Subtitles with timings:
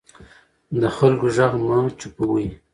[0.81, 2.45] د خلکو غږ مه چوپوئ